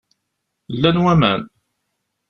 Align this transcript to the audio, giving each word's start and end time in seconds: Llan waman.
Llan 0.75 0.97
waman. 1.03 1.41